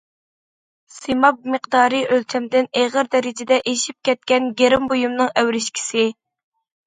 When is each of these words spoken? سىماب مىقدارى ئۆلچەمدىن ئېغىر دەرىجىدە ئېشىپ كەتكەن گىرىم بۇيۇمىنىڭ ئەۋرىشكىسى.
سىماب 0.93 1.43
مىقدارى 1.55 1.99
ئۆلچەمدىن 2.15 2.69
ئېغىر 2.81 3.11
دەرىجىدە 3.15 3.59
ئېشىپ 3.73 3.99
كەتكەن 4.09 4.49
گىرىم 4.63 4.89
بۇيۇمىنىڭ 4.95 5.31
ئەۋرىشكىسى. 5.43 6.07